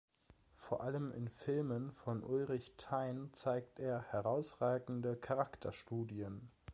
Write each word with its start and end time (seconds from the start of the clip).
Vor 0.57 0.81
allem 0.81 1.11
in 1.11 1.27
Filmen 1.29 1.91
von 1.91 2.23
Ulrich 2.23 2.73
Thein 2.75 3.29
zeigt 3.33 3.77
er 3.79 4.01
herausragende 4.11 5.15
Charakterstudien. 5.15 6.49